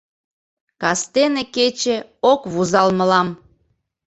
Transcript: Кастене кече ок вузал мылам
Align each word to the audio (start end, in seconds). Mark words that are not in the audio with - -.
Кастене 0.81 1.43
кече 1.55 1.97
ок 2.31 2.41
вузал 2.53 2.89
мылам 2.97 3.27